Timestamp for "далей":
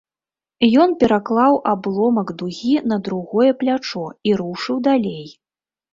4.89-5.25